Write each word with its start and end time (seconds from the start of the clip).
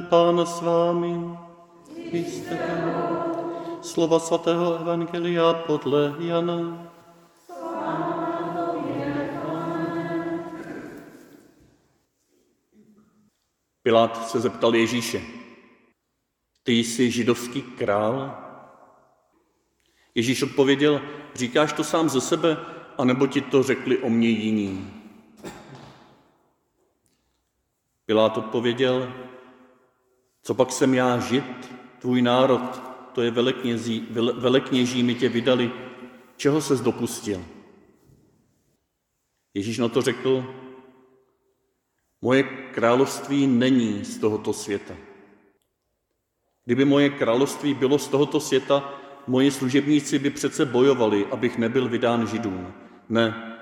Pán 0.00 0.46
s 0.46 0.60
vámi. 0.60 1.38
Jste 2.12 2.58
Slova 3.82 4.18
svatého 4.18 4.78
Evangelia 4.80 5.52
podle 5.52 6.14
Jana. 6.18 6.92
Pilát 13.82 14.28
se 14.28 14.40
zeptal 14.40 14.74
Ježíše, 14.74 15.22
ty 16.62 16.72
jsi 16.72 17.10
židovský 17.10 17.62
král? 17.62 18.38
Ježíš 20.14 20.42
odpověděl, 20.42 21.00
říkáš 21.34 21.72
to 21.72 21.84
sám 21.84 22.08
ze 22.08 22.20
sebe, 22.20 22.56
anebo 22.98 23.26
ti 23.26 23.40
to 23.40 23.62
řekli 23.62 23.98
o 23.98 24.10
mě 24.10 24.28
jiní? 24.28 25.02
Pilát 28.06 28.38
odpověděl, 28.38 29.12
co 30.42 30.54
pak 30.54 30.72
jsem 30.72 30.94
já 30.94 31.18
žid, 31.18 31.72
tvůj 31.98 32.22
národ, 32.22 32.82
to 33.12 33.22
je 33.22 33.30
velekněží, 33.30 34.08
velekněží 34.34 35.02
mi 35.02 35.14
tě 35.14 35.28
vydali, 35.28 35.72
čeho 36.36 36.60
ses 36.60 36.80
dopustil? 36.80 37.44
Ježíš 39.54 39.78
na 39.78 39.88
to 39.88 40.02
řekl, 40.02 40.54
moje 42.22 42.42
království 42.42 43.46
není 43.46 44.04
z 44.04 44.18
tohoto 44.18 44.52
světa. 44.52 44.94
Kdyby 46.64 46.84
moje 46.84 47.10
království 47.10 47.74
bylo 47.74 47.98
z 47.98 48.08
tohoto 48.08 48.40
světa, 48.40 49.00
moji 49.26 49.50
služebníci 49.50 50.18
by 50.18 50.30
přece 50.30 50.66
bojovali, 50.66 51.26
abych 51.26 51.58
nebyl 51.58 51.88
vydán 51.88 52.26
židům. 52.26 52.72
Ne, 53.08 53.58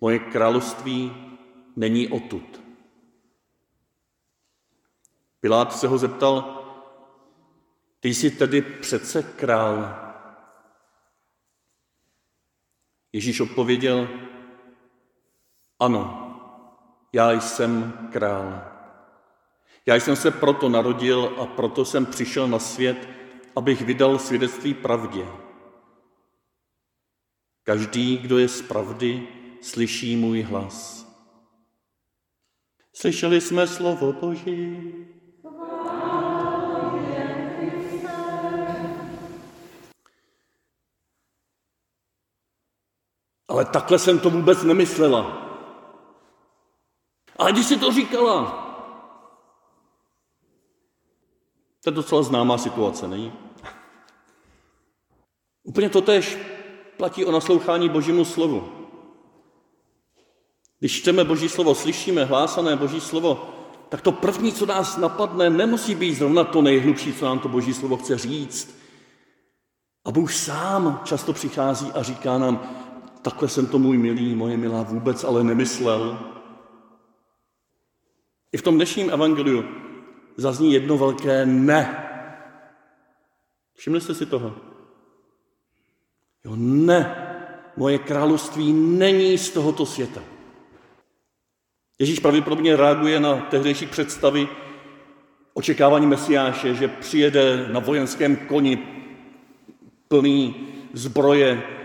moje 0.00 0.18
království 0.18 1.12
není 1.76 2.08
odtud. 2.08 2.57
Pilát 5.40 5.72
se 5.72 5.88
ho 5.88 5.98
zeptal, 5.98 6.64
ty 8.00 8.14
jsi 8.14 8.30
tedy 8.30 8.62
přece 8.62 9.22
král. 9.22 9.94
Ježíš 13.12 13.40
odpověděl, 13.40 14.08
ano, 15.78 16.24
já 17.12 17.32
jsem 17.32 17.92
král. 18.12 18.62
Já 19.86 19.94
jsem 19.94 20.16
se 20.16 20.30
proto 20.30 20.68
narodil 20.68 21.34
a 21.40 21.46
proto 21.46 21.84
jsem 21.84 22.06
přišel 22.06 22.48
na 22.48 22.58
svět, 22.58 23.08
abych 23.56 23.82
vydal 23.82 24.18
svědectví 24.18 24.74
pravdě. 24.74 25.26
Každý, 27.62 28.18
kdo 28.18 28.38
je 28.38 28.48
z 28.48 28.62
pravdy, 28.62 29.28
slyší 29.60 30.16
můj 30.16 30.42
hlas. 30.42 31.06
Slyšeli 32.92 33.40
jsme 33.40 33.66
slovo 33.66 34.12
Boží. 34.12 34.92
Ale 43.58 43.64
takhle 43.64 43.98
jsem 43.98 44.18
to 44.18 44.30
vůbec 44.30 44.62
nemyslela. 44.62 45.48
Ale 47.36 47.52
když 47.52 47.66
si 47.66 47.78
to 47.78 47.92
říkala, 47.92 48.44
to 51.84 51.90
je 51.90 51.94
docela 51.94 52.22
známá 52.22 52.58
situace, 52.58 53.08
není? 53.08 53.32
Úplně 55.62 55.88
to 55.88 56.00
tež 56.00 56.38
platí 56.96 57.24
o 57.24 57.32
naslouchání 57.32 57.88
Božímu 57.88 58.24
slovu. 58.24 58.72
Když 60.78 61.00
čteme 61.00 61.24
Boží 61.24 61.48
slovo, 61.48 61.74
slyšíme 61.74 62.24
hlásané 62.24 62.76
Boží 62.76 63.00
slovo, 63.00 63.48
tak 63.88 64.00
to 64.00 64.12
první, 64.12 64.52
co 64.52 64.66
nás 64.66 64.96
napadne, 64.96 65.50
nemusí 65.50 65.94
být 65.94 66.14
zrovna 66.14 66.44
to 66.44 66.62
nejhlubší, 66.62 67.12
co 67.12 67.24
nám 67.24 67.38
to 67.38 67.48
Boží 67.48 67.74
slovo 67.74 67.96
chce 67.96 68.18
říct. 68.18 68.78
A 70.04 70.10
Bůh 70.10 70.32
sám 70.32 71.00
často 71.04 71.32
přichází 71.32 71.92
a 71.92 72.02
říká 72.02 72.38
nám, 72.38 72.87
takhle 73.22 73.48
jsem 73.48 73.66
to 73.66 73.78
můj 73.78 73.98
milý, 73.98 74.34
moje 74.34 74.56
milá 74.56 74.82
vůbec 74.82 75.24
ale 75.24 75.44
nemyslel. 75.44 76.18
I 78.52 78.56
v 78.56 78.62
tom 78.62 78.74
dnešním 78.74 79.10
evangeliu 79.10 79.64
zazní 80.36 80.72
jedno 80.72 80.98
velké 80.98 81.46
ne. 81.46 82.04
Všimli 83.74 84.00
jste 84.00 84.14
si 84.14 84.26
toho? 84.26 84.56
Jo, 86.44 86.52
ne. 86.56 87.24
Moje 87.76 87.98
království 87.98 88.72
není 88.72 89.38
z 89.38 89.50
tohoto 89.50 89.86
světa. 89.86 90.20
Ježíš 91.98 92.18
pravděpodobně 92.18 92.76
reaguje 92.76 93.20
na 93.20 93.36
tehdejší 93.36 93.86
představy 93.86 94.48
očekávání 95.54 96.06
Mesiáše, 96.06 96.74
že 96.74 96.88
přijede 96.88 97.68
na 97.72 97.80
vojenském 97.80 98.36
koni 98.36 98.78
plný 100.08 100.66
zbroje 100.92 101.77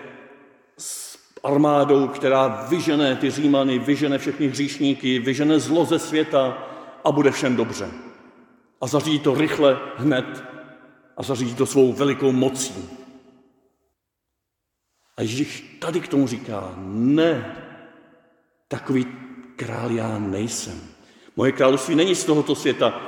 armádou, 1.44 2.08
která 2.08 2.66
vyžene 2.70 3.16
ty 3.16 3.32
římany, 3.32 3.80
vyžene 3.80 4.18
všechny 4.18 4.48
hříšníky, 4.48 5.20
vyžene 5.20 5.60
zlo 5.60 5.86
ze 5.86 6.00
světa 6.00 6.58
a 7.04 7.12
bude 7.12 7.32
všem 7.32 7.56
dobře. 7.56 7.92
A 8.82 8.88
zařídí 8.88 9.20
to 9.20 9.36
rychle, 9.36 9.80
hned 9.96 10.44
a 11.18 11.24
zařídí 11.24 11.56
to 11.56 11.66
svou 11.66 11.94
velikou 11.94 12.32
mocí. 12.32 12.90
A 15.18 15.22
Ježíš 15.22 15.78
tady 15.80 16.00
k 16.00 16.08
tomu 16.08 16.28
říká, 16.28 16.74
ne, 16.88 17.56
takový 18.68 19.08
král 19.56 19.92
já 19.92 20.18
nejsem. 20.20 20.82
Moje 21.36 21.52
království 21.52 21.96
není 21.96 22.16
z 22.16 22.24
tohoto 22.24 22.56
světa. 22.56 23.02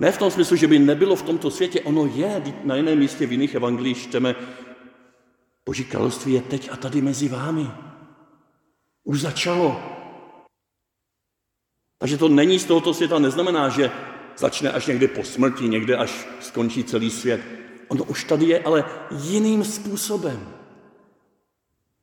Ne 0.00 0.12
v 0.12 0.18
tom 0.18 0.30
smyslu, 0.30 0.56
že 0.56 0.68
by 0.68 0.78
nebylo 0.78 1.16
v 1.16 1.22
tomto 1.22 1.50
světě, 1.50 1.80
ono 1.80 2.06
je, 2.06 2.42
na 2.64 2.76
jiném 2.76 2.98
místě 2.98 3.26
v 3.26 3.32
jiných 3.32 3.54
evangelích 3.54 4.02
čteme, 4.02 4.34
Boží 5.66 5.84
království 5.84 6.32
je 6.32 6.42
teď 6.42 6.70
a 6.72 6.76
tady 6.76 7.02
mezi 7.02 7.28
vámi. 7.28 7.70
Už 9.04 9.20
začalo. 9.20 9.80
Takže 11.98 12.18
to 12.18 12.28
není 12.28 12.58
z 12.58 12.64
tohoto 12.64 12.94
světa, 12.94 13.18
neznamená, 13.18 13.68
že 13.68 13.90
začne 14.36 14.72
až 14.72 14.86
někdy 14.86 15.08
po 15.08 15.24
smrti, 15.24 15.68
někde 15.68 15.96
až 15.96 16.28
skončí 16.40 16.84
celý 16.84 17.10
svět. 17.10 17.40
Ono 17.88 18.04
už 18.04 18.24
tady 18.24 18.44
je, 18.46 18.62
ale 18.62 18.84
jiným 19.10 19.64
způsobem. 19.64 20.54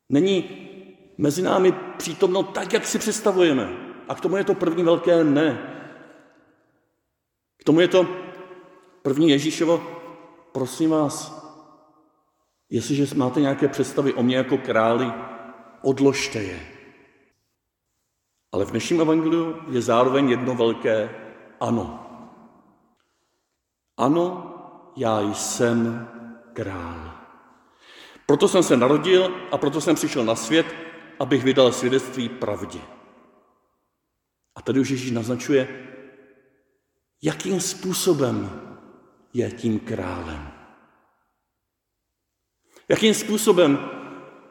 Není 0.10 0.68
mezi 1.18 1.42
námi 1.42 1.72
přítomno 1.98 2.44
tak, 2.44 2.74
jak 2.74 2.88
si 2.88 3.00
představujeme. 3.00 3.70
A 4.08 4.16
k 4.16 4.22
tomu 4.22 4.38
je 4.38 4.44
to 4.44 4.54
první 4.54 4.84
velké 4.84 5.24
ne. 5.24 5.68
K 7.58 7.64
tomu 7.64 7.80
je 7.80 7.88
to 7.88 8.08
první 9.02 9.30
Ježíšovo, 9.30 10.02
prosím 10.52 10.90
vás, 10.90 11.41
Jestliže 12.72 13.16
máte 13.16 13.42
nějaké 13.42 13.68
představy 13.68 14.14
o 14.14 14.24
mě 14.24 14.36
jako 14.36 14.58
králi, 14.58 15.14
odložte 15.82 16.40
je. 16.40 16.60
Ale 18.52 18.66
v 18.66 18.72
dnešním 18.72 19.02
evangeliu 19.02 19.56
je 19.70 19.82
zároveň 19.82 20.30
jedno 20.30 20.56
velké 20.56 21.10
ano. 21.60 22.08
Ano, 23.98 24.56
já 24.96 25.22
jsem 25.22 26.08
král. 26.54 27.12
Proto 28.26 28.48
jsem 28.48 28.64
se 28.64 28.78
narodil 28.78 29.36
a 29.52 29.58
proto 29.58 29.82
jsem 29.82 29.96
přišel 29.96 30.26
na 30.26 30.36
svět, 30.36 30.66
abych 31.20 31.44
vydal 31.44 31.72
svědectví 31.72 32.30
pravdě. 32.30 32.80
A 34.56 34.62
tady 34.62 34.80
už 34.80 34.90
Ježíš 34.90 35.12
naznačuje, 35.12 35.68
jakým 37.22 37.62
způsobem 37.62 38.62
je 39.34 39.52
tím 39.52 39.80
králem. 39.80 40.61
Jakým 42.92 43.14
způsobem 43.14 43.80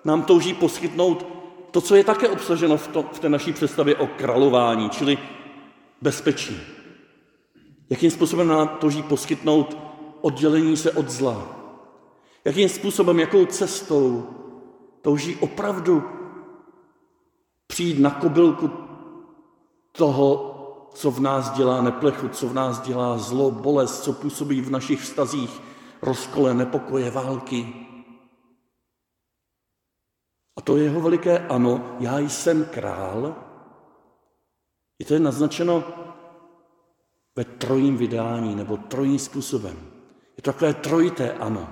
nám 0.05 0.23
touží 0.23 0.55
poskytnout 0.55 1.27
to, 1.71 1.81
co 1.81 1.95
je 1.95 2.05
také 2.05 2.29
obsaženo 2.29 2.77
v, 2.77 2.89
to, 2.89 3.03
v 3.03 3.19
té 3.19 3.29
naší 3.29 3.53
představě 3.53 3.97
o 3.97 4.07
králování, 4.07 4.91
čili 4.91 5.19
bezpečí. 6.03 6.61
Jakým 7.91 8.11
způsobem 8.11 8.49
nám 8.49 8.69
touží 8.69 9.03
poskytnout 9.03 9.77
oddělení 10.21 10.77
se 10.77 10.93
od 10.93 11.11
zla. 11.11 11.47
Jakým 12.45 12.69
způsobem, 12.69 13.21
jakou 13.21 13.47
cestou 13.47 14.27
touží 15.03 15.37
opravdu 15.37 16.03
přijít 17.67 17.99
na 17.99 18.11
kobylku 18.11 18.71
toho, 19.93 20.47
co 20.95 21.11
v 21.11 21.21
nás 21.21 21.51
dělá 21.51 21.83
neplechu, 21.83 22.29
co 22.29 22.49
v 22.49 22.55
nás 22.55 22.81
dělá 22.81 23.19
zlo, 23.19 23.51
bolest, 23.51 24.03
co 24.03 24.13
působí 24.13 24.61
v 24.61 24.71
našich 24.71 25.01
vztazích, 25.01 25.61
rozkole, 26.03 26.55
nepokoje, 26.55 27.11
války. 27.11 27.90
A 30.61 30.63
to 30.63 30.77
jeho 30.77 31.01
veliké 31.01 31.39
ano, 31.39 31.97
já 32.01 32.19
jsem 32.19 32.65
král, 32.65 33.37
i 34.99 35.05
to 35.05 35.15
je 35.15 35.21
naznačeno 35.21 35.85
ve 37.37 37.45
trojím 37.45 37.97
vydání 37.97 38.55
nebo 38.55 38.77
trojím 38.77 39.19
způsobem. 39.19 39.77
Je 40.37 40.43
to 40.43 40.53
takové 40.53 40.75
trojité 40.75 41.33
ano. 41.33 41.69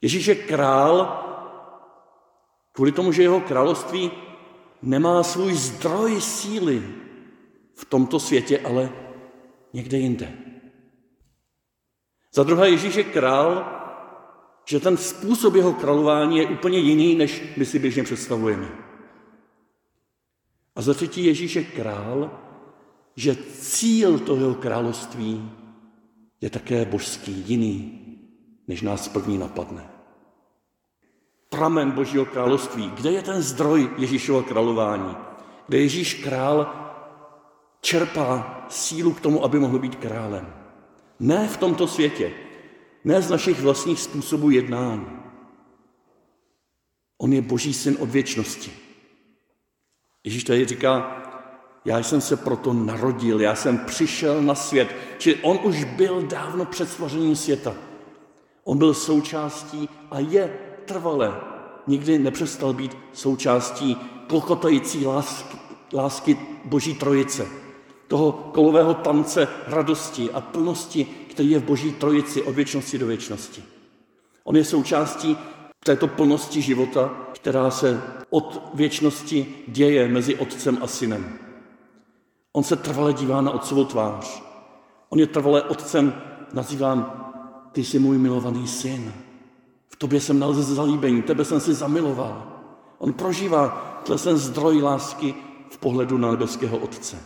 Ježíš 0.00 0.26
je 0.26 0.34
král 0.34 1.18
kvůli 2.72 2.92
tomu, 2.92 3.12
že 3.12 3.22
jeho 3.22 3.40
království 3.40 4.10
nemá 4.82 5.22
svůj 5.22 5.54
zdroj 5.54 6.20
síly 6.20 6.94
v 7.74 7.84
tomto 7.84 8.20
světě, 8.20 8.60
ale 8.64 8.90
někde 9.72 9.98
jinde. 9.98 10.32
Za 12.34 12.42
druhé, 12.42 12.70
Ježíš 12.70 12.94
je 12.94 13.04
král, 13.04 13.81
že 14.64 14.80
ten 14.80 14.96
způsob 14.96 15.54
jeho 15.54 15.72
králování 15.72 16.38
je 16.38 16.46
úplně 16.46 16.78
jiný, 16.78 17.14
než 17.14 17.42
my 17.56 17.66
si 17.66 17.78
běžně 17.78 18.02
představujeme. 18.02 18.68
A 20.76 20.82
za 20.82 20.94
třetí, 20.94 21.24
Ježíš 21.24 21.56
je 21.56 21.64
král, 21.64 22.30
že 23.16 23.36
cíl 23.36 24.18
toho 24.18 24.40
jeho 24.40 24.54
království 24.54 25.50
je 26.40 26.50
také 26.50 26.84
božský, 26.84 27.44
jiný, 27.46 28.00
než 28.68 28.82
nás 28.82 29.08
první 29.08 29.38
napadne. 29.38 29.90
Pramen 31.48 31.90
Božího 31.90 32.24
království. 32.24 32.90
Kde 32.90 33.10
je 33.12 33.22
ten 33.22 33.42
zdroj 33.42 33.90
Ježíšova 33.98 34.42
králování? 34.42 35.16
Kde 35.68 35.78
Ježíš 35.78 36.14
král 36.14 36.74
čerpá 37.80 38.64
sílu 38.68 39.12
k 39.12 39.20
tomu, 39.20 39.44
aby 39.44 39.58
mohl 39.58 39.78
být 39.78 39.96
králem. 39.96 40.54
Ne 41.20 41.48
v 41.48 41.56
tomto 41.56 41.86
světě, 41.86 42.32
ne 43.04 43.22
z 43.22 43.30
našich 43.30 43.60
vlastních 43.60 44.00
způsobů 44.00 44.50
jednání. 44.50 45.06
On 47.18 47.32
je 47.32 47.42
boží 47.42 47.74
syn 47.74 47.96
od 48.00 48.08
věčnosti. 48.08 48.70
Ježíš 50.24 50.44
tady 50.44 50.64
říká, 50.64 51.22
já 51.84 51.98
jsem 51.98 52.20
se 52.20 52.36
proto 52.36 52.72
narodil, 52.72 53.40
já 53.40 53.54
jsem 53.54 53.78
přišel 53.78 54.42
na 54.42 54.54
svět. 54.54 54.96
Či 55.18 55.34
on 55.34 55.58
už 55.62 55.84
byl 55.84 56.22
dávno 56.22 56.64
před 56.64 56.88
stvořením 56.88 57.36
světa. 57.36 57.74
On 58.64 58.78
byl 58.78 58.94
součástí 58.94 59.88
a 60.10 60.18
je 60.18 60.58
trvale. 60.84 61.40
Nikdy 61.86 62.18
nepřestal 62.18 62.72
být 62.72 62.96
součástí 63.12 63.96
klokotající 64.26 65.06
lásky, 65.06 65.58
lásky 65.94 66.38
Boží 66.64 66.94
trojice. 66.94 67.46
Toho 68.08 68.32
kolového 68.32 68.94
tance 68.94 69.48
radosti 69.66 70.30
a 70.30 70.40
plnosti, 70.40 71.06
který 71.32 71.50
je 71.50 71.58
v 71.58 71.64
Boží 71.64 71.92
trojici 71.92 72.42
od 72.42 72.54
věčnosti 72.54 72.98
do 72.98 73.06
věčnosti. 73.06 73.62
On 74.44 74.56
je 74.56 74.64
součástí 74.64 75.36
této 75.84 76.08
plnosti 76.08 76.62
života, 76.62 77.10
která 77.34 77.70
se 77.70 78.02
od 78.30 78.70
věčnosti 78.74 79.54
děje 79.68 80.08
mezi 80.08 80.36
otcem 80.36 80.78
a 80.82 80.86
synem. 80.86 81.38
On 82.52 82.62
se 82.62 82.76
trvale 82.76 83.12
dívá 83.12 83.40
na 83.40 83.50
otcovou 83.50 83.84
tvář. 83.84 84.42
On 85.08 85.18
je 85.18 85.26
trvale 85.26 85.62
otcem 85.62 86.14
nazýván, 86.52 87.24
ty 87.72 87.84
jsi 87.84 87.98
můj 87.98 88.18
milovaný 88.18 88.68
syn. 88.68 89.12
V 89.88 89.96
tobě 89.96 90.20
jsem 90.20 90.38
nalezl 90.38 90.74
zalíbení, 90.74 91.22
tebe 91.22 91.44
jsem 91.44 91.60
si 91.60 91.74
zamiloval. 91.74 92.52
On 92.98 93.12
prožívá 93.12 93.68
ten 94.24 94.36
zdroj 94.36 94.82
lásky 94.82 95.34
v 95.70 95.78
pohledu 95.78 96.18
na 96.18 96.30
nebeského 96.30 96.78
otce. 96.78 97.18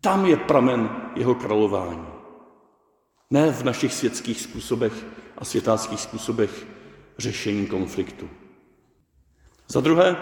Tam 0.00 0.26
je 0.26 0.36
pramen 0.36 0.90
jeho 1.14 1.34
králování. 1.34 2.15
Ne 3.30 3.52
v 3.52 3.64
našich 3.64 3.94
světských 3.94 4.40
způsobech 4.40 5.06
a 5.38 5.44
světáckých 5.44 6.00
způsobech 6.00 6.66
řešení 7.18 7.66
konfliktu. 7.66 8.28
Za 9.68 9.80
druhé, 9.80 10.16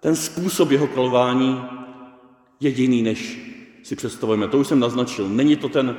ten 0.00 0.16
způsob 0.16 0.70
jeho 0.70 0.86
králování 0.86 1.64
je 2.60 2.70
jiný, 2.70 3.02
než 3.02 3.40
si 3.82 3.96
představujeme. 3.96 4.48
To 4.48 4.58
už 4.58 4.66
jsem 4.66 4.80
naznačil. 4.80 5.28
Není 5.28 5.56
to 5.56 5.68
ten 5.68 5.96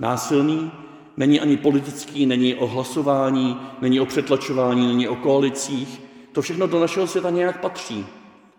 násilný, 0.00 0.72
není 1.16 1.40
ani 1.40 1.56
politický, 1.56 2.26
není 2.26 2.54
o 2.54 2.66
hlasování, 2.66 3.60
není 3.80 4.00
o 4.00 4.06
přetlačování, 4.06 4.86
není 4.86 5.08
o 5.08 5.16
koalicích. 5.16 6.00
To 6.32 6.42
všechno 6.42 6.66
do 6.66 6.80
našeho 6.80 7.06
světa 7.06 7.30
nějak 7.30 7.60
patří. 7.60 8.06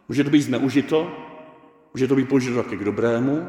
Může 0.10 0.24
to 0.24 0.30
být 0.30 0.42
zneužito, 0.42 1.12
může 1.94 2.08
to 2.08 2.16
být 2.16 2.30
použito 2.30 2.64
také 2.64 2.78
k 2.78 2.84
dobrému, 2.84 3.48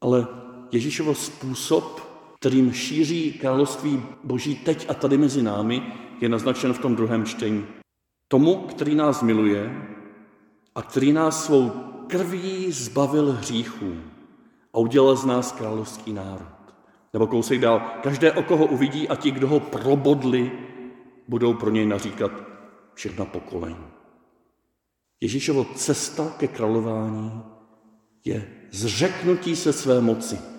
ale 0.00 0.26
Ježíšovo 0.72 1.14
způsob, 1.14 2.11
kterým 2.42 2.72
šíří 2.72 3.32
království 3.32 4.02
Boží 4.24 4.54
teď 4.54 4.90
a 4.90 4.94
tady 4.94 5.18
mezi 5.18 5.42
námi, 5.42 5.82
je 6.20 6.28
naznačen 6.28 6.72
v 6.72 6.78
tom 6.78 6.96
druhém 6.96 7.24
čtení. 7.24 7.66
Tomu, 8.28 8.56
který 8.56 8.94
nás 8.94 9.22
miluje 9.22 9.86
a 10.74 10.82
který 10.82 11.12
nás 11.12 11.44
svou 11.44 11.70
krví 12.06 12.72
zbavil 12.72 13.32
hříchů 13.32 13.94
a 14.74 14.78
udělal 14.78 15.16
z 15.16 15.24
nás 15.24 15.52
královský 15.52 16.12
národ. 16.12 16.74
Nebo 17.12 17.26
kousek 17.26 17.60
dál, 17.60 17.82
každé, 18.02 18.32
o 18.32 18.42
koho 18.42 18.66
uvidí 18.66 19.08
a 19.08 19.16
ti, 19.16 19.30
kdo 19.30 19.48
ho 19.48 19.60
probodli, 19.60 20.52
budou 21.28 21.54
pro 21.54 21.70
něj 21.70 21.86
naříkat 21.86 22.32
všechna 22.94 23.24
pokolení. 23.24 23.86
Ježíšovo 25.20 25.64
cesta 25.74 26.34
ke 26.38 26.48
králování 26.48 27.42
je 28.24 28.48
zřeknutí 28.70 29.56
se 29.56 29.72
své 29.72 30.00
moci, 30.00 30.51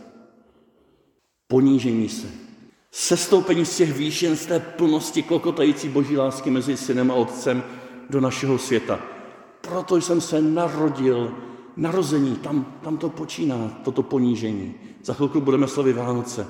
ponížení 1.48 2.10
se, 2.10 2.28
sestoupení 2.92 3.66
z 3.66 3.78
těch 3.78 3.94
výšin, 3.94 4.36
z 4.36 4.46
té 4.46 4.60
plnosti 4.60 5.24
klokotající 5.24 5.90
boží 5.90 6.18
lásky 6.18 6.50
mezi 6.50 6.78
synem 6.78 7.12
a 7.12 7.14
otcem 7.14 7.64
do 8.10 8.22
našeho 8.22 8.58
světa. 8.58 9.00
Proto 9.62 9.96
jsem 9.96 10.22
se 10.22 10.42
narodil, 10.42 11.32
narození, 11.78 12.36
tam, 12.36 12.66
tam 12.82 12.98
to 12.98 13.10
počíná, 13.10 13.82
toto 13.84 14.04
ponížení. 14.04 14.74
Za 15.04 15.14
chvilku 15.14 15.42
budeme 15.42 15.68
slavit 15.68 15.96
Vánoce. 15.96 16.48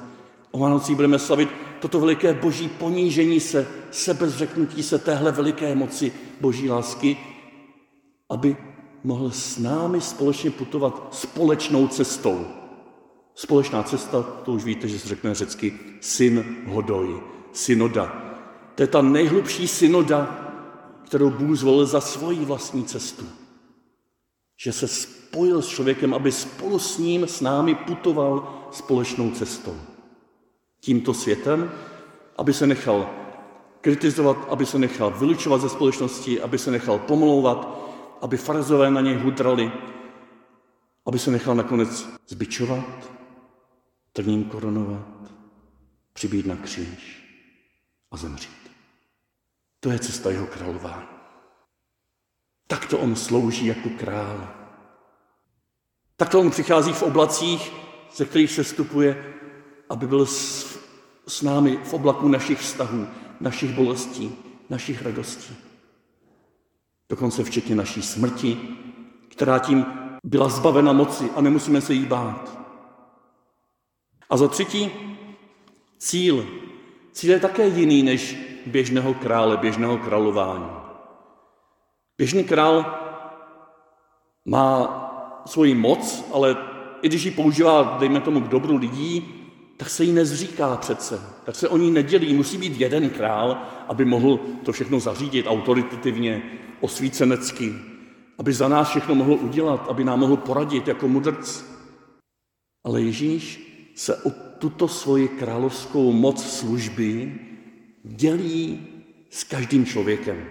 O 0.51 0.59
Vánocích 0.59 0.95
budeme 0.95 1.19
slavit 1.19 1.49
toto 1.79 1.99
veliké 1.99 2.33
boží 2.33 2.67
ponížení 2.67 3.39
se, 3.39 3.67
sebezřeknutí 3.91 4.83
se 4.83 4.99
téhle 4.99 5.31
veliké 5.31 5.75
moci 5.75 6.11
boží 6.41 6.69
lásky, 6.69 7.17
aby 8.29 8.57
mohl 9.03 9.31
s 9.31 9.57
námi 9.57 10.01
společně 10.01 10.51
putovat 10.51 11.07
společnou 11.11 11.87
cestou. 11.87 12.45
Společná 13.35 13.83
cesta, 13.83 14.24
to 14.24 14.51
už 14.51 14.63
víte, 14.63 14.88
že 14.88 15.00
se 15.00 15.07
řekne 15.07 15.35
řecky 15.35 15.80
syn 16.01 16.57
hodoj, 16.68 17.24
synoda. 17.51 18.24
To 18.75 18.83
je 18.83 18.88
ta 18.88 19.01
nejhlubší 19.01 19.68
synoda, 19.68 20.39
kterou 21.06 21.30
Bůh 21.30 21.57
zvolil 21.57 21.85
za 21.85 22.01
svoji 22.01 22.45
vlastní 22.45 22.83
cestu. 22.83 23.25
Že 24.57 24.71
se 24.71 24.88
spojil 24.88 25.62
s 25.62 25.68
člověkem, 25.68 26.13
aby 26.13 26.31
spolu 26.31 26.80
s 26.80 26.97
ním, 26.97 27.27
s 27.27 27.41
námi 27.41 27.75
putoval 27.75 28.68
společnou 28.71 29.31
cestou. 29.31 29.75
Tímto 30.79 31.13
světem, 31.13 31.71
aby 32.38 32.53
se 32.53 32.68
nechal 32.68 33.09
kritizovat, 33.81 34.38
aby 34.50 34.65
se 34.65 34.79
nechal 34.79 35.12
vylučovat 35.12 35.62
ze 35.62 35.69
společnosti, 35.69 36.41
aby 36.41 36.57
se 36.57 36.71
nechal 36.71 37.00
pomlouvat, 37.00 37.79
aby 38.21 38.38
farzové 38.38 38.91
na 38.91 39.01
něj 39.01 39.15
hudrali, 39.15 39.71
aby 41.06 41.19
se 41.19 41.31
nechal 41.31 41.56
nakonec 41.56 42.07
zbičovat, 42.27 42.86
trním 44.13 44.44
koronovat, 44.44 45.32
přibít 46.13 46.46
na 46.46 46.55
kříž 46.55 47.24
a 48.12 48.17
zemřít. 48.17 48.72
To 49.79 49.91
je 49.91 50.00
cesta 50.00 50.32
jeho 50.32 50.48
králování. 50.48 51.08
Takto 52.67 53.00
on 53.00 53.15
slouží 53.15 53.65
jako 53.65 53.89
král. 53.89 54.50
Takto 56.15 56.39
on 56.39 56.51
přichází 56.51 56.93
v 56.93 57.03
oblacích, 57.03 57.72
ze 58.15 58.25
kterých 58.25 58.51
se 58.51 58.63
stupuje, 58.63 59.34
aby 59.89 60.08
byl 60.08 60.25
s, 60.25 60.79
s 61.27 61.41
námi 61.41 61.77
v 61.77 61.93
oblaku 61.93 62.27
našich 62.27 62.60
vztahů, 62.60 63.08
našich 63.39 63.72
bolestí, 63.72 64.36
našich 64.70 65.01
radostí 65.01 65.55
dokonce 67.13 67.43
včetně 67.43 67.75
naší 67.75 68.01
smrti, 68.01 68.58
která 69.29 69.60
tím 69.60 69.86
byla 70.24 70.50
zbavena 70.50 70.93
moci 70.93 71.29
a 71.36 71.41
nemusíme 71.41 71.82
se 71.82 71.93
jí 71.93 72.05
bát. 72.05 72.62
A 74.33 74.37
za 74.37 74.47
třetí, 74.47 74.91
cíl. 75.97 76.45
Cíl 77.11 77.31
je 77.31 77.39
také 77.39 77.67
jiný 77.67 78.03
než 78.03 78.37
běžného 78.65 79.13
krále, 79.13 79.57
běžného 79.57 79.97
králování. 79.97 80.65
Běžný 82.17 82.43
král 82.43 82.85
má 84.45 84.99
svoji 85.45 85.75
moc, 85.75 86.25
ale 86.33 86.57
i 87.01 87.07
když 87.07 87.23
ji 87.23 87.31
používá, 87.31 87.97
dejme 87.99 88.21
tomu, 88.21 88.41
k 88.41 88.47
dobru 88.47 88.77
lidí, 88.77 89.33
tak 89.77 89.89
se 89.89 90.03
jí 90.03 90.11
nezříká 90.11 90.77
přece, 90.77 91.21
tak 91.43 91.55
se 91.55 91.69
o 91.69 91.77
ní 91.77 91.91
nedělí. 91.91 92.33
Musí 92.33 92.57
být 92.57 92.81
jeden 92.81 93.09
král, 93.09 93.57
aby 93.87 94.05
mohl 94.05 94.39
to 94.63 94.71
všechno 94.71 94.99
zařídit 94.99 95.47
autoritativně, 95.47 96.43
osvícenecky, 96.81 97.73
aby 98.37 98.53
za 98.53 98.67
nás 98.67 98.89
všechno 98.89 99.15
mohl 99.15 99.33
udělat, 99.33 99.87
aby 99.89 100.03
nám 100.03 100.19
mohl 100.19 100.37
poradit 100.37 100.87
jako 100.87 101.07
mudrc. 101.07 101.65
Ale 102.83 103.01
Ježíš 103.01 103.73
se 103.95 104.15
o 104.15 104.29
tuto 104.59 104.88
svoji 104.88 105.27
královskou 105.27 106.12
moc 106.12 106.43
služby 106.43 107.39
dělí 108.03 108.88
s 109.29 109.43
každým 109.43 109.85
člověkem. 109.85 110.45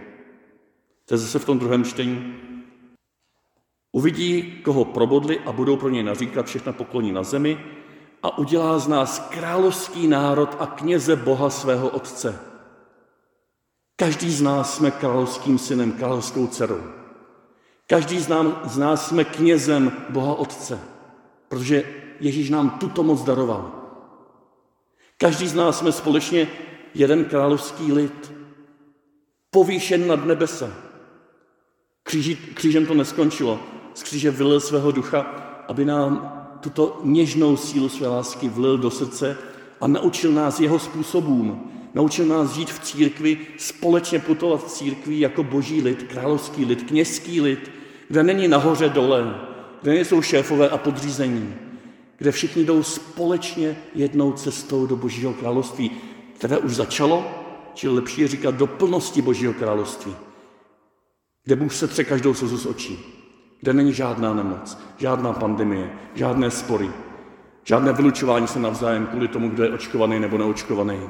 To 1.04 1.14
je 1.14 1.18
zase 1.18 1.38
v 1.38 1.44
tom 1.44 1.58
druhém 1.58 1.84
čtení. 1.84 2.34
Uvidí, 3.92 4.42
koho 4.62 4.84
probodli 4.84 5.40
a 5.40 5.52
budou 5.52 5.76
pro 5.76 5.88
něj 5.88 6.02
naříkat 6.02 6.46
všechna 6.46 6.72
pokloní 6.72 7.12
na 7.12 7.22
zemi, 7.22 7.58
a 8.22 8.38
udělá 8.38 8.78
z 8.78 8.88
nás 8.88 9.18
královský 9.18 10.06
národ 10.06 10.56
a 10.58 10.66
kněze 10.66 11.16
Boha 11.16 11.50
svého 11.50 11.88
Otce. 11.88 12.38
Každý 13.96 14.30
z 14.30 14.42
nás 14.42 14.76
jsme 14.76 14.90
královským 14.90 15.58
synem, 15.58 15.92
královskou 15.92 16.46
dcerou. 16.46 16.80
Každý 17.86 18.20
z 18.20 18.28
nás, 18.28 18.46
z 18.64 18.78
nás 18.78 19.08
jsme 19.08 19.24
knězem 19.24 19.92
Boha 20.10 20.34
Otce, 20.34 20.80
protože 21.48 22.01
Ježíš 22.22 22.50
nám 22.50 22.70
tuto 22.70 23.02
moc 23.02 23.24
daroval. 23.24 23.72
Každý 25.18 25.48
z 25.48 25.54
nás 25.54 25.78
jsme 25.78 25.92
společně 25.92 26.48
jeden 26.94 27.24
královský 27.24 27.92
lid, 27.92 28.32
povýšen 29.50 30.06
nad 30.06 30.24
nebesa. 30.26 30.70
Kříži, 32.02 32.36
křížem 32.36 32.86
to 32.86 32.94
neskončilo. 32.94 33.60
Z 33.94 34.02
kříže 34.02 34.30
vylil 34.30 34.60
svého 34.60 34.92
ducha, 34.92 35.20
aby 35.68 35.84
nám 35.84 36.38
tuto 36.60 37.00
něžnou 37.04 37.56
sílu 37.56 37.88
své 37.88 38.08
lásky 38.08 38.48
vlil 38.48 38.78
do 38.78 38.90
srdce 38.90 39.38
a 39.80 39.86
naučil 39.86 40.32
nás 40.32 40.60
jeho 40.60 40.78
způsobům. 40.78 41.72
Naučil 41.94 42.26
nás 42.26 42.54
žít 42.54 42.70
v 42.70 42.80
církvi, 42.80 43.38
společně 43.58 44.18
putovat 44.18 44.64
v 44.64 44.70
církvi 44.70 45.20
jako 45.20 45.42
boží 45.42 45.82
lid, 45.82 46.02
královský 46.02 46.64
lid, 46.64 46.82
kněžský 46.82 47.40
lid, 47.40 47.70
kde 48.08 48.22
není 48.22 48.48
nahoře 48.48 48.88
dole, 48.88 49.34
kde 49.82 49.92
nejsou 49.92 50.22
šéfové 50.22 50.68
a 50.68 50.78
podřízení, 50.78 51.54
kde 52.18 52.32
všichni 52.32 52.64
jdou 52.64 52.82
společně 52.82 53.76
jednou 53.94 54.32
cestou 54.32 54.86
do 54.86 54.96
božího 54.96 55.32
království, 55.34 55.90
které 56.34 56.58
už 56.58 56.74
začalo, 56.74 57.24
či 57.74 57.88
lepší 57.88 58.20
je 58.20 58.28
říkat 58.28 58.54
do 58.54 58.66
plnosti 58.66 59.22
božího 59.22 59.54
království, 59.54 60.16
kde 61.44 61.56
Bůh 61.56 61.72
setře 61.72 62.04
každou 62.04 62.34
slzu 62.34 62.56
z 62.56 62.66
očí, 62.66 62.98
kde 63.60 63.72
není 63.72 63.92
žádná 63.92 64.34
nemoc, 64.34 64.78
žádná 64.96 65.32
pandemie, 65.32 65.92
žádné 66.14 66.50
spory, 66.50 66.90
žádné 67.64 67.92
vylučování 67.92 68.46
se 68.46 68.58
navzájem 68.58 69.06
kvůli 69.06 69.28
tomu, 69.28 69.48
kdo 69.48 69.64
je 69.64 69.72
očkovaný 69.72 70.20
nebo 70.20 70.38
neočkovaný, 70.38 71.00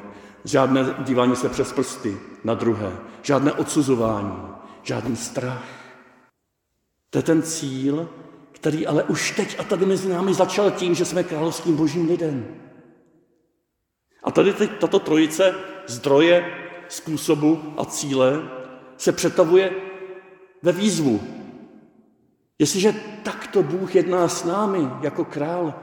žádné 0.45 0.95
dívání 0.99 1.35
se 1.35 1.49
přes 1.49 1.71
prsty 1.71 2.17
na 2.43 2.53
druhé, 2.53 2.91
žádné 3.21 3.53
odsuzování, 3.53 4.37
žádný 4.83 5.15
strach. 5.15 5.63
To 7.09 7.19
je 7.19 7.23
ten 7.23 7.41
cíl, 7.41 8.09
který 8.63 8.87
ale 8.87 9.03
už 9.03 9.31
teď 9.31 9.59
a 9.59 9.63
tady 9.63 9.85
mezi 9.85 10.09
námi 10.09 10.33
začal 10.33 10.71
tím, 10.71 10.95
že 10.95 11.05
jsme 11.05 11.23
královským 11.23 11.75
božím 11.75 12.07
lidem. 12.07 12.47
A 14.23 14.31
tady 14.31 14.53
teď 14.53 14.71
tato 14.79 14.99
trojice 14.99 15.55
zdroje, 15.87 16.45
způsobu 16.87 17.73
a 17.77 17.85
cíle 17.85 18.41
se 18.97 19.11
přetavuje 19.11 19.71
ve 20.61 20.71
výzvu. 20.71 21.21
Jestliže 22.59 22.95
takto 23.23 23.63
Bůh 23.63 23.95
jedná 23.95 24.27
s 24.27 24.43
námi 24.43 24.89
jako 25.01 25.25
král, 25.25 25.73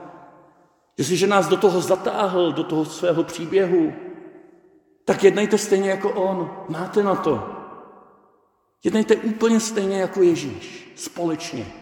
jestliže 0.97 1.27
nás 1.27 1.47
do 1.47 1.57
toho 1.57 1.81
zatáhl, 1.81 2.51
do 2.51 2.63
toho 2.63 2.85
svého 2.85 3.23
příběhu, 3.23 3.93
tak 5.05 5.23
jednejte 5.23 5.57
stejně 5.57 5.89
jako 5.89 6.09
On. 6.09 6.65
Máte 6.69 7.03
na 7.03 7.15
to. 7.15 7.49
Jednejte 8.83 9.15
úplně 9.15 9.59
stejně 9.59 10.01
jako 10.01 10.21
Ježíš. 10.21 10.93
Společně. 10.95 11.81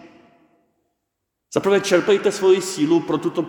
Zaprvé 1.54 1.82
čerpejte 1.82 2.32
svoji 2.32 2.62
sílu 2.62 3.00
pro 3.00 3.18
tuto 3.18 3.46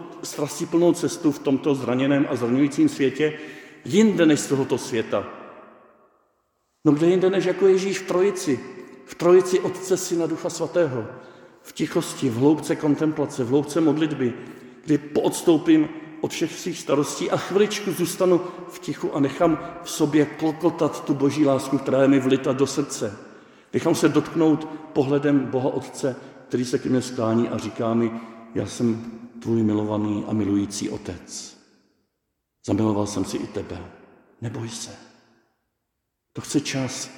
plnou 0.70 0.92
cestu 0.92 1.32
v 1.32 1.38
tomto 1.38 1.74
zraněném 1.74 2.26
a 2.30 2.36
zraňujícím 2.36 2.88
světě 2.88 3.38
jinde 3.84 4.26
než 4.26 4.40
z 4.40 4.46
tohoto 4.46 4.78
světa. 4.78 5.24
No 6.84 6.92
kde 6.92 7.06
jinde 7.06 7.30
než 7.30 7.44
jako 7.44 7.66
Ježíš 7.66 7.98
v 7.98 8.06
Trojici, 8.06 8.60
v 9.04 9.14
Trojici 9.14 9.60
Otce, 9.60 9.96
Syna, 9.96 10.26
Ducha 10.26 10.50
Svatého, 10.50 11.06
v 11.62 11.72
tichosti, 11.72 12.28
v 12.28 12.36
hloubce 12.36 12.76
kontemplace, 12.76 13.44
v 13.44 13.48
hloubce 13.48 13.80
modlitby, 13.80 14.34
kdy 14.84 14.98
poodstoupím 14.98 15.88
od 16.20 16.30
všech 16.30 16.58
svých 16.58 16.78
starostí 16.78 17.30
a 17.30 17.36
chviličku 17.36 17.92
zůstanu 17.92 18.40
v 18.68 18.78
tichu 18.78 19.16
a 19.16 19.20
nechám 19.20 19.58
v 19.82 19.90
sobě 19.90 20.26
klokotat 20.26 21.04
tu 21.04 21.14
boží 21.14 21.46
lásku, 21.46 21.78
která 21.78 22.02
je 22.02 22.08
mi 22.08 22.20
vlita 22.20 22.52
do 22.52 22.66
srdce. 22.66 23.18
Nechám 23.72 23.94
se 23.94 24.08
dotknout 24.08 24.68
pohledem 24.92 25.40
Boha 25.40 25.68
Otce, 25.68 26.16
který 26.50 26.64
se 26.64 26.78
ke 26.78 26.88
mně 26.88 27.02
sklání 27.02 27.48
a 27.48 27.58
říká 27.58 27.94
mi, 27.94 28.10
já 28.54 28.66
jsem 28.66 29.04
tvůj 29.42 29.62
milovaný 29.62 30.24
a 30.28 30.32
milující 30.32 30.90
otec. 30.90 31.56
Zamiloval 32.66 33.06
jsem 33.06 33.24
si 33.24 33.36
i 33.36 33.46
tebe. 33.46 33.78
Neboj 34.40 34.68
se. 34.68 34.90
To 36.32 36.40
chce 36.40 36.60
čas. 36.60 37.10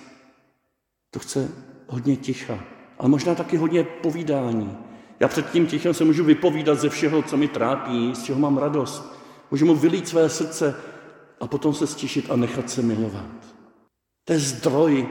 To 1.11 1.19
chce 1.19 1.49
hodně 1.89 2.17
ticha. 2.17 2.65
Ale 2.99 3.09
možná 3.09 3.35
taky 3.35 3.57
hodně 3.57 3.85
povídání. 3.85 4.79
Já 5.21 5.29
před 5.29 5.51
tím 5.51 5.67
tichem 5.67 5.95
se 5.95 6.05
můžu 6.05 6.25
vypovídat 6.25 6.79
ze 6.79 6.89
všeho, 6.89 7.23
co 7.23 7.37
mi 7.37 7.49
trápí, 7.49 8.15
z 8.15 8.23
čeho 8.23 8.39
mám 8.39 8.59
radost. 8.59 9.19
Můžu 9.51 9.67
mu 9.67 9.75
vylít 9.75 10.09
své 10.09 10.29
srdce 10.29 10.77
a 11.41 11.47
potom 11.47 11.75
se 11.75 11.87
stišit 11.87 12.31
a 12.31 12.37
nechat 12.37 12.71
se 12.71 12.83
milovat. 12.83 13.57
To 14.25 14.33
je 14.33 14.39
zdroj, 14.39 15.09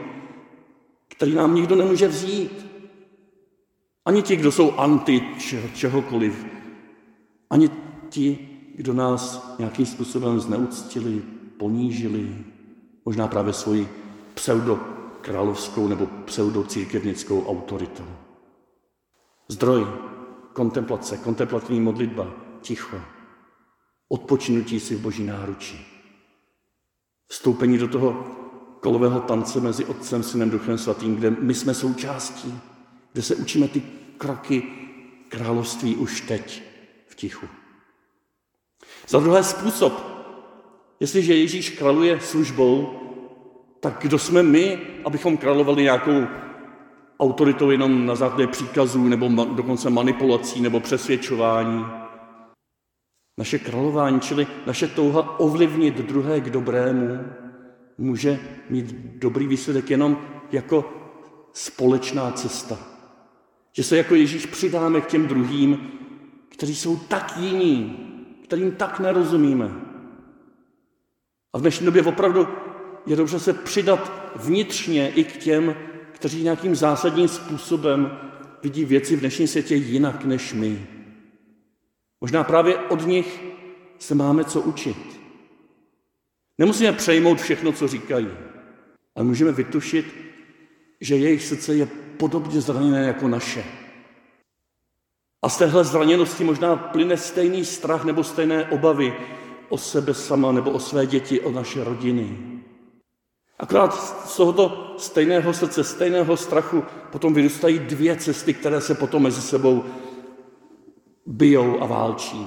který 1.08 1.34
nám 1.34 1.54
nikdo 1.54 1.76
nemůže 1.76 2.08
vzít. 2.08 2.71
Ani 4.04 4.22
ti, 4.22 4.36
kdo 4.36 4.52
jsou 4.52 4.72
anti 4.72 5.20
čehokoliv. 5.74 6.46
Ani 7.50 7.70
ti, 8.08 8.48
kdo 8.74 8.92
nás 8.92 9.54
nějakým 9.58 9.86
způsobem 9.86 10.40
zneuctili, 10.40 11.22
ponížili, 11.58 12.44
možná 13.04 13.28
právě 13.28 13.52
svoji 13.52 13.88
pseudokrálovskou 14.34 15.88
nebo 15.88 16.06
pseudocírkevnickou 16.06 17.46
autoritou. 17.46 18.06
Zdroj 19.48 19.86
kontemplace, 20.52 21.16
kontemplativní 21.16 21.80
modlitba, 21.80 22.26
ticho, 22.60 23.00
odpočinutí 24.08 24.80
si 24.80 24.96
v 24.96 25.00
boží 25.00 25.24
náručí. 25.24 25.86
Vstoupení 27.28 27.78
do 27.78 27.88
toho 27.88 28.26
kolového 28.80 29.20
tance 29.20 29.60
mezi 29.60 29.84
Otcem, 29.84 30.22
Synem, 30.22 30.50
Duchem 30.50 30.78
Svatým, 30.78 31.16
kde 31.16 31.30
my 31.30 31.54
jsme 31.54 31.74
součástí, 31.74 32.60
kde 33.12 33.22
se 33.22 33.36
učíme 33.36 33.68
ty 33.68 33.82
kroky 34.18 34.62
království 35.28 35.96
už 35.96 36.20
teď 36.20 36.62
v 37.06 37.14
tichu. 37.14 37.46
Za 39.08 39.20
druhé 39.20 39.44
způsob, 39.44 39.92
jestliže 41.00 41.34
Ježíš 41.34 41.70
králuje 41.70 42.20
službou, 42.20 42.98
tak 43.80 43.98
kdo 44.00 44.18
jsme 44.18 44.42
my, 44.42 44.78
abychom 45.04 45.36
královali 45.36 45.82
nějakou 45.82 46.26
autoritou 47.20 47.70
jenom 47.70 48.06
na 48.06 48.14
základě 48.14 48.46
příkazů 48.46 49.08
nebo 49.08 49.28
dokonce 49.44 49.90
manipulací 49.90 50.60
nebo 50.60 50.80
přesvědčování. 50.80 51.84
Naše 53.38 53.58
králování, 53.58 54.20
čili 54.20 54.46
naše 54.66 54.88
touha 54.88 55.40
ovlivnit 55.40 55.94
druhé 55.94 56.40
k 56.40 56.50
dobrému, 56.50 57.18
může 57.98 58.40
mít 58.70 58.94
dobrý 58.94 59.46
výsledek 59.46 59.90
jenom 59.90 60.18
jako 60.52 60.92
společná 61.52 62.30
cesta. 62.30 62.91
Že 63.72 63.82
se 63.82 63.96
jako 63.96 64.14
Ježíš 64.14 64.46
přidáme 64.46 65.00
k 65.00 65.06
těm 65.06 65.26
druhým, 65.26 65.90
kteří 66.48 66.74
jsou 66.74 66.96
tak 66.96 67.36
jiní, 67.36 67.98
kterým 68.44 68.72
tak 68.72 69.00
nerozumíme. 69.00 69.70
A 71.52 71.58
v 71.58 71.60
dnešní 71.60 71.86
době 71.86 72.02
opravdu 72.02 72.48
je 73.06 73.16
dobře 73.16 73.40
se 73.40 73.52
přidat 73.52 74.32
vnitřně 74.36 75.10
i 75.10 75.24
k 75.24 75.36
těm, 75.36 75.74
kteří 76.12 76.42
nějakým 76.42 76.74
zásadním 76.74 77.28
způsobem 77.28 78.18
vidí 78.62 78.84
věci 78.84 79.16
v 79.16 79.20
dnešním 79.20 79.48
světě 79.48 79.74
jinak 79.74 80.24
než 80.24 80.52
my. 80.52 80.86
Možná 82.20 82.44
právě 82.44 82.76
od 82.76 83.06
nich 83.06 83.42
se 83.98 84.14
máme 84.14 84.44
co 84.44 84.60
učit. 84.60 84.96
Nemusíme 86.58 86.92
přejmout 86.92 87.40
všechno, 87.40 87.72
co 87.72 87.88
říkají, 87.88 88.28
ale 89.14 89.24
můžeme 89.24 89.52
vytušit, 89.52 90.06
že 91.00 91.16
jejich 91.16 91.44
srdce 91.44 91.74
je 91.74 91.88
podobně 92.22 92.60
zraněné 92.60 93.06
jako 93.06 93.28
naše. 93.28 93.64
A 95.42 95.48
z 95.48 95.58
téhle 95.58 95.84
zraněnosti 95.84 96.44
možná 96.44 96.76
plyne 96.76 97.16
stejný 97.16 97.64
strach 97.64 98.04
nebo 98.04 98.24
stejné 98.24 98.64
obavy 98.70 99.14
o 99.68 99.78
sebe 99.78 100.14
sama 100.14 100.52
nebo 100.52 100.70
o 100.70 100.78
své 100.78 101.06
děti, 101.06 101.40
o 101.40 101.50
naše 101.50 101.84
rodiny. 101.84 102.38
Akorát 103.58 103.94
z 104.28 104.36
tohoto 104.36 104.94
stejného 104.98 105.52
srdce, 105.52 105.84
stejného 105.84 106.36
strachu 106.36 106.84
potom 107.10 107.34
vyrůstají 107.34 107.78
dvě 107.78 108.16
cesty, 108.16 108.54
které 108.54 108.80
se 108.80 108.94
potom 108.94 109.22
mezi 109.22 109.42
sebou 109.42 109.84
bijou 111.26 111.82
a 111.82 111.86
válčí. 111.86 112.46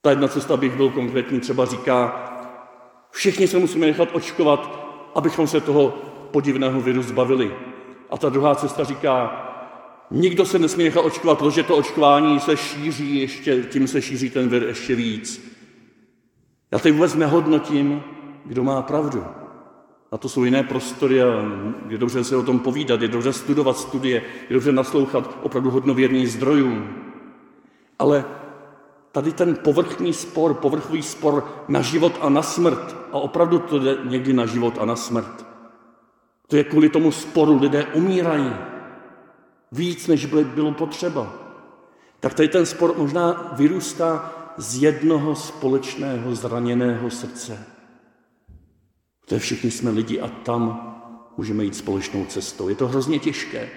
Ta 0.00 0.10
jedna 0.10 0.28
cesta, 0.28 0.54
abych 0.54 0.76
byl 0.76 0.90
konkrétní, 0.90 1.40
třeba 1.40 1.64
říká, 1.64 1.98
všichni 3.10 3.48
se 3.48 3.58
musíme 3.58 3.86
nechat 3.86 4.08
očkovat, 4.12 4.60
abychom 5.14 5.46
se 5.46 5.60
toho 5.60 5.94
podivného 6.30 6.80
viru 6.80 7.02
zbavili. 7.02 7.71
A 8.12 8.18
ta 8.18 8.28
druhá 8.28 8.54
cesta 8.54 8.84
říká, 8.84 9.48
nikdo 10.10 10.44
se 10.44 10.58
nesmí 10.58 10.84
nechat 10.84 11.00
očkovat, 11.00 11.38
protože 11.38 11.62
to 11.62 11.76
očkování 11.76 12.40
se 12.40 12.56
šíří, 12.56 13.20
ještě, 13.20 13.62
tím 13.62 13.88
se 13.88 14.02
šíří 14.02 14.30
ten 14.30 14.48
vir 14.48 14.62
ještě 14.62 14.94
víc. 14.94 15.52
Já 16.70 16.78
teď 16.78 16.92
vůbec 16.92 17.14
nehodnotím, 17.14 18.02
kdo 18.44 18.64
má 18.64 18.82
pravdu. 18.82 19.24
A 20.12 20.18
to 20.18 20.28
jsou 20.28 20.44
jiné 20.44 20.62
prostory 20.62 21.22
a 21.22 21.26
je 21.88 21.98
dobře 21.98 22.24
se 22.24 22.36
o 22.36 22.42
tom 22.42 22.58
povídat, 22.58 23.02
je 23.02 23.08
dobře 23.08 23.32
studovat 23.32 23.76
studie, 23.78 24.22
je 24.48 24.54
dobře 24.54 24.72
naslouchat 24.72 25.38
opravdu 25.42 25.70
hodnověrným 25.70 26.26
zdrojům. 26.26 26.94
Ale 27.98 28.24
tady 29.12 29.32
ten 29.32 29.58
povrchní 29.64 30.12
spor, 30.12 30.54
povrchový 30.54 31.02
spor 31.02 31.64
na 31.68 31.80
život 31.80 32.18
a 32.20 32.28
na 32.28 32.42
smrt, 32.42 32.96
a 33.12 33.18
opravdu 33.18 33.58
to 33.58 33.78
jde 33.78 33.98
někdy 34.04 34.32
na 34.32 34.46
život 34.46 34.74
a 34.80 34.84
na 34.84 34.96
smrt, 34.96 35.51
to 36.52 36.56
je 36.56 36.64
kvůli 36.64 36.88
tomu 36.88 37.12
sporu 37.12 37.60
lidé 37.60 37.86
umírají 37.86 38.52
víc, 39.72 40.06
než 40.06 40.26
bylo 40.26 40.72
potřeba. 40.72 41.32
tak 42.20 42.34
tady 42.34 42.48
ten 42.48 42.66
spor 42.66 42.94
možná 42.98 43.52
vyrůstá 43.56 44.32
z 44.56 44.82
jednoho 44.82 45.36
společného 45.36 46.34
zraněného 46.34 47.10
srdce. 47.10 47.66
To 49.26 49.34
je 49.34 49.40
všichni 49.40 49.70
jsme 49.70 49.90
lidi 49.90 50.20
a 50.20 50.28
tam 50.28 50.94
můžeme 51.36 51.64
jít 51.64 51.76
společnou 51.76 52.24
cestou. 52.24 52.68
Je 52.68 52.74
to 52.74 52.88
hrozně 52.88 53.18
těžké, 53.18 53.70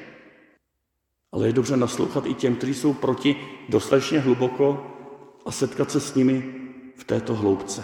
ale 1.32 1.48
je 1.48 1.54
dobře 1.54 1.78
naslouchat 1.78 2.26
i 2.26 2.34
těm, 2.34 2.56
kteří 2.56 2.74
jsou 2.74 2.94
proti 2.94 3.36
dostatečně 3.70 4.20
hluboko 4.20 4.88
a 5.46 5.52
setkat 5.52 5.92
se 5.92 6.00
s 6.00 6.16
nimi 6.16 6.54
v 6.96 7.04
této 7.04 7.36
hloubce. 7.36 7.84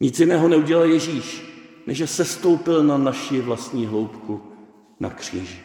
Nic 0.00 0.20
jiného 0.20 0.48
neudělal 0.48 0.84
Ježíš, 0.84 1.47
než 1.88 2.10
se 2.10 2.24
stoupil 2.24 2.84
na 2.84 2.98
naši 2.98 3.40
vlastní 3.40 3.86
hloubku 3.86 4.42
na 5.00 5.10
kříži. 5.10 5.60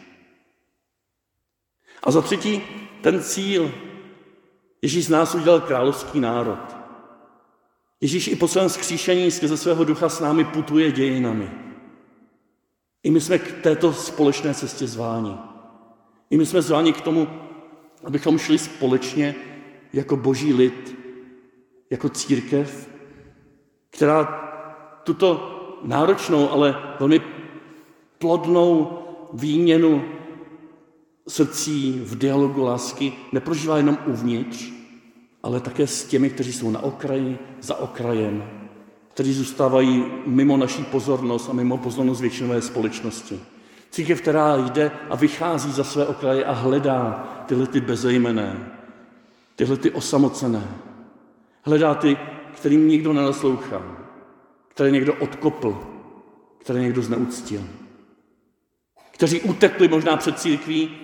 A 2.02 2.10
za 2.10 2.22
třetí, 2.22 2.62
ten 3.00 3.22
cíl. 3.22 3.72
Ježíš 4.82 5.04
z 5.04 5.08
nás 5.08 5.34
udělal 5.34 5.60
královský 5.60 6.20
národ. 6.20 6.76
Ježíš 8.00 8.28
i 8.28 8.36
po 8.36 8.48
svém 8.48 8.68
skříšení 8.68 9.30
skrze 9.30 9.56
svého 9.56 9.84
ducha 9.84 10.08
s 10.08 10.20
námi 10.20 10.44
putuje 10.44 10.92
dějinami. 10.92 11.50
I 13.02 13.10
my 13.10 13.20
jsme 13.20 13.38
k 13.38 13.62
této 13.62 13.92
společné 13.92 14.54
cestě 14.54 14.86
zváni. 14.86 15.36
I 16.30 16.36
my 16.36 16.46
jsme 16.46 16.62
zváni 16.62 16.92
k 16.92 17.00
tomu, 17.00 17.28
abychom 18.04 18.38
šli 18.38 18.58
společně 18.58 19.34
jako 19.92 20.16
boží 20.16 20.52
lid, 20.52 20.96
jako 21.90 22.08
církev, 22.08 22.88
která 23.90 24.24
tuto 25.04 25.53
náročnou, 25.84 26.50
ale 26.50 26.74
velmi 26.98 27.20
plodnou 28.18 28.98
výměnu 29.32 30.04
srdcí 31.28 32.00
v 32.04 32.18
dialogu 32.18 32.62
lásky 32.62 33.12
neprožívá 33.32 33.76
jenom 33.76 33.98
uvnitř, 34.06 34.72
ale 35.42 35.60
také 35.60 35.86
s 35.86 36.04
těmi, 36.04 36.30
kteří 36.30 36.52
jsou 36.52 36.70
na 36.70 36.82
okraji, 36.82 37.38
za 37.60 37.76
okrajem, 37.76 38.44
kteří 39.14 39.32
zůstávají 39.32 40.04
mimo 40.26 40.56
naší 40.56 40.84
pozornost 40.84 41.48
a 41.48 41.52
mimo 41.52 41.76
pozornost 41.76 42.20
většinové 42.20 42.62
společnosti. 42.62 43.40
Církev, 43.90 44.20
která 44.20 44.56
jde 44.56 44.90
a 45.10 45.16
vychází 45.16 45.72
za 45.72 45.84
své 45.84 46.06
okraje 46.06 46.44
a 46.44 46.52
hledá 46.52 47.28
tyhle 47.46 47.66
ty 47.66 47.80
bezejmené, 47.80 48.70
tyhle 49.56 49.76
ty 49.76 49.90
osamocené. 49.90 50.68
Hledá 51.62 51.94
ty, 51.94 52.16
kterým 52.54 52.88
nikdo 52.88 53.12
nenaslouchá, 53.12 54.03
které 54.74 54.90
někdo 54.90 55.14
odkopl, 55.14 55.86
které 56.58 56.80
někdo 56.80 57.02
zneuctil. 57.02 57.64
Kteří 59.10 59.40
utekli 59.40 59.88
možná 59.88 60.16
před 60.16 60.38
církví, 60.38 60.96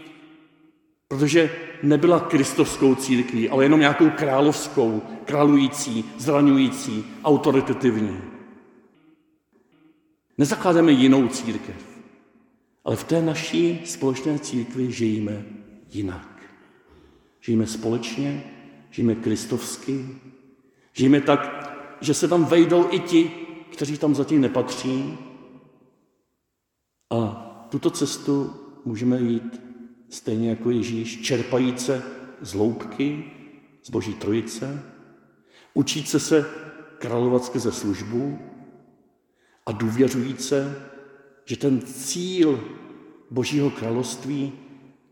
protože 1.08 1.50
nebyla 1.82 2.20
kristovskou 2.20 2.94
církví, 2.94 3.48
ale 3.50 3.64
jenom 3.64 3.80
nějakou 3.80 4.10
královskou, 4.10 5.02
králující, 5.24 6.04
zraňující, 6.18 7.04
autoritativní. 7.24 8.20
Nezakládáme 10.38 10.92
jinou 10.92 11.28
církev, 11.28 11.76
ale 12.84 12.96
v 12.96 13.04
té 13.04 13.22
naší 13.22 13.80
společné 13.84 14.38
církvi 14.38 14.92
žijeme 14.92 15.44
jinak. 15.90 16.42
Žijeme 17.40 17.66
společně, 17.66 18.44
žijeme 18.90 19.14
kristovsky, 19.14 20.06
žijeme 20.92 21.20
tak, 21.20 21.70
že 22.00 22.14
se 22.14 22.28
tam 22.28 22.44
vejdou 22.44 22.88
i 22.90 22.98
ti, 22.98 23.39
kteří 23.72 23.98
tam 23.98 24.14
zatím 24.14 24.40
nepatří. 24.40 25.18
A 27.10 27.46
tuto 27.70 27.90
cestu 27.90 28.54
můžeme 28.84 29.20
jít 29.20 29.60
stejně 30.08 30.50
jako 30.50 30.70
Ježíš, 30.70 31.20
čerpajíce 31.20 32.02
z 32.40 32.54
loupky, 32.54 33.24
z 33.82 33.90
Boží 33.90 34.14
trojice, 34.14 34.82
učíce 35.74 36.20
se 36.20 36.46
královat 36.98 37.44
skrze 37.44 37.72
službu 37.72 38.38
a 39.66 39.72
důvěřujíce, 39.72 40.86
že 41.44 41.56
ten 41.56 41.80
cíl 41.80 42.64
Božího 43.30 43.70
království, 43.70 44.52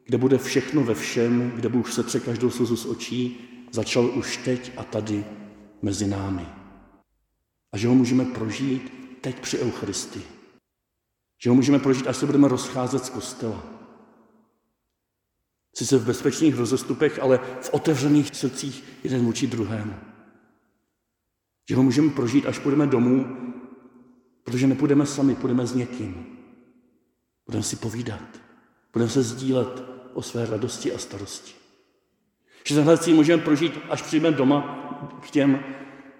kde 0.05 0.19
bude 0.19 0.39
všechno 0.39 0.85
ve 0.85 0.95
všem, 0.95 1.51
kde 1.51 1.69
Bůh 1.69 1.93
setře 1.93 2.21
každou 2.21 2.51
slzu 2.51 2.77
z 2.77 2.87
očí, 2.87 3.37
začal 3.73 4.19
už 4.19 4.37
teď 4.37 4.73
a 4.77 4.85
tady 4.85 5.25
mezi 5.83 6.07
námi. 6.07 6.58
A 7.73 7.79
že 7.79 7.89
ho 7.89 7.95
můžeme 7.95 8.25
prožít 8.25 8.93
teď 9.21 9.41
při 9.41 9.59
Eucharistii. 9.59 10.25
Že 11.43 11.51
ho 11.51 11.57
můžeme 11.57 11.79
prožít, 11.79 12.07
až 12.07 12.17
se 12.17 12.27
budeme 12.27 12.49
rozcházet 12.49 13.05
z 13.05 13.11
kostela. 13.11 13.63
Sice 15.75 15.99
v 15.99 16.07
bezpečných 16.07 16.55
rozestupech, 16.55 17.19
ale 17.23 17.39
v 17.61 17.71
otevřených 17.73 18.37
srdcích 18.37 18.85
jeden 19.05 19.25
vůči 19.25 19.47
druhému. 19.47 19.95
Že 21.69 21.77
ho 21.77 21.83
můžeme 21.83 22.11
prožít, 22.11 22.47
až 22.47 22.59
půjdeme 22.59 22.87
domů, 22.87 23.37
protože 24.45 24.67
nepůjdeme 24.67 25.07
sami, 25.07 25.35
půjdeme 25.35 25.67
s 25.67 25.75
někým. 25.75 26.27
Budeme 27.47 27.63
si 27.63 27.77
povídat. 27.77 28.41
Budeme 28.93 29.11
se 29.11 29.23
sdílet 29.23 29.83
o 30.15 30.23
své 30.23 30.47
radosti 30.47 30.93
a 30.93 30.99
starosti. 30.99 31.55
Že 32.65 32.75
tenhle 32.75 32.99
můžeme 33.15 33.43
prožít, 33.43 33.73
až 33.91 34.03
přijdeme 34.03 34.37
doma 34.37 34.61
k 35.23 35.31
těm, 35.31 35.65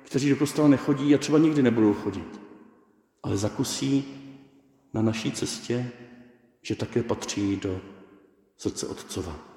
kteří 0.09 0.31
do 0.31 0.37
kostela 0.37 0.69
nechodí 0.69 1.15
a 1.15 1.19
třeba 1.19 1.39
nikdy 1.39 1.63
nebudou 1.63 1.95
chodit. 1.95 2.41
Ale 3.23 3.37
zakusí 3.37 4.05
na 4.95 5.03
naší 5.03 5.33
cestě, 5.33 5.91
že 6.63 6.77
také 6.77 7.03
patří 7.03 7.57
do 7.57 7.81
srdce 8.57 8.87
Otcova. 8.87 9.48